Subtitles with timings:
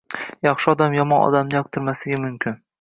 [0.47, 2.63] Yaxshi odam yomon odamni yoqtirmasligi mumkin.